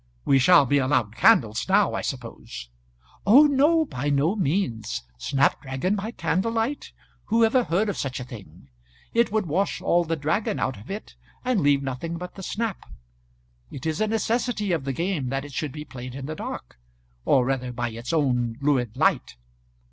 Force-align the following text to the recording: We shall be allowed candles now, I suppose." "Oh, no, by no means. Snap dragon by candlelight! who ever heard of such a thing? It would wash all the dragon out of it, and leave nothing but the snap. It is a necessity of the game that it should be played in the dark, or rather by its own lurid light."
We 0.25 0.39
shall 0.39 0.65
be 0.65 0.79
allowed 0.79 1.15
candles 1.15 1.69
now, 1.69 1.93
I 1.93 2.01
suppose." 2.01 2.69
"Oh, 3.23 3.45
no, 3.45 3.85
by 3.85 4.09
no 4.09 4.35
means. 4.35 5.03
Snap 5.19 5.61
dragon 5.61 5.95
by 5.95 6.09
candlelight! 6.09 6.91
who 7.25 7.45
ever 7.45 7.65
heard 7.65 7.87
of 7.87 7.97
such 7.99 8.19
a 8.19 8.23
thing? 8.23 8.69
It 9.13 9.31
would 9.31 9.45
wash 9.45 9.79
all 9.79 10.03
the 10.03 10.15
dragon 10.15 10.59
out 10.59 10.75
of 10.79 10.89
it, 10.89 11.13
and 11.45 11.61
leave 11.61 11.83
nothing 11.83 12.17
but 12.17 12.33
the 12.33 12.41
snap. 12.41 12.91
It 13.69 13.85
is 13.85 14.01
a 14.01 14.07
necessity 14.07 14.71
of 14.71 14.85
the 14.85 14.93
game 14.93 15.29
that 15.29 15.45
it 15.45 15.53
should 15.53 15.71
be 15.71 15.85
played 15.85 16.15
in 16.15 16.25
the 16.25 16.33
dark, 16.33 16.79
or 17.23 17.45
rather 17.45 17.71
by 17.71 17.91
its 17.91 18.11
own 18.11 18.57
lurid 18.59 18.97
light." 18.97 19.35